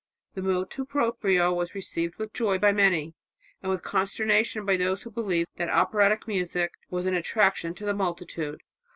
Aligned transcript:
The 0.33 0.41
motu 0.41 0.83
proprio 0.83 1.53
was 1.53 1.75
received 1.75 2.15
with 2.15 2.33
joy 2.33 2.57
by 2.57 2.71
many, 2.71 3.13
and 3.61 3.71
with 3.71 3.83
consternation 3.83 4.65
by 4.65 4.75
those 4.75 5.03
who 5.03 5.11
believed 5.11 5.49
that 5.57 5.69
operatic 5.69 6.27
music 6.27 6.71
was 6.89 7.05
an 7.05 7.13
attraction 7.13 7.75
to 7.75 7.85
the 7.85 7.93
multitude. 7.93 8.63